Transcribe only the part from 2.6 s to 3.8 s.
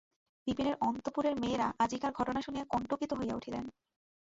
কণ্টকিত হইয়া উঠিলেন।